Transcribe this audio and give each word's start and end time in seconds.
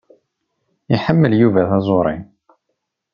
Iḥemmel 0.93 1.33
Yuba 1.37 1.61
taẓuṛi. 1.69 2.17